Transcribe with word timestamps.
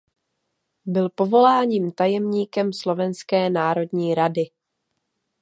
Byl 0.85 1.09
povoláním 1.09 1.91
tajemníkem 1.91 2.73
Slovenské 2.73 3.49
národní 3.49 4.15
rady. 4.15 4.49